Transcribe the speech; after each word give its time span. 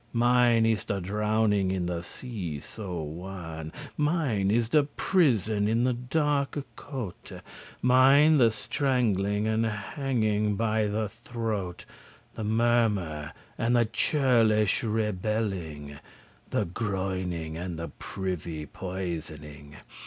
Mine 0.13 0.65
is 0.65 0.85
the 0.85 0.99
drowning 0.99 1.69
in 1.69 1.85
the 1.85 2.01
sea 2.01 2.59
so 2.59 3.03
wan; 3.03 3.71
Mine 3.95 4.49
is 4.49 4.69
the 4.69 4.81
prison 4.85 5.67
in 5.67 5.83
the 5.83 5.93
darke 5.93 6.63
cote*, 6.75 7.27
*cell 7.27 7.41
Mine 7.83 8.37
the 8.37 8.49
strangling 8.49 9.45
and 9.45 9.63
hanging 9.63 10.55
by 10.55 10.87
the 10.87 11.07
throat, 11.07 11.85
The 12.33 12.43
murmur, 12.43 13.31
and 13.59 13.75
the 13.75 13.85
churlish 13.85 14.81
rebelling, 14.83 15.99
The 16.49 16.65
groyning*, 16.65 17.55
and 17.55 17.77
the 17.77 17.89
privy 17.99 18.65
poisoning. 18.65 19.75